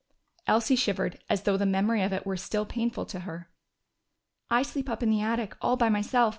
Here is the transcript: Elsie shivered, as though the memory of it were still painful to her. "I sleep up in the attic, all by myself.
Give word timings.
Elsie 0.47 0.75
shivered, 0.75 1.19
as 1.29 1.43
though 1.43 1.57
the 1.57 1.63
memory 1.67 2.01
of 2.01 2.11
it 2.11 2.25
were 2.25 2.35
still 2.35 2.65
painful 2.65 3.05
to 3.05 3.19
her. 3.19 3.51
"I 4.49 4.63
sleep 4.63 4.89
up 4.89 5.03
in 5.03 5.11
the 5.11 5.21
attic, 5.21 5.55
all 5.61 5.77
by 5.77 5.89
myself. 5.89 6.29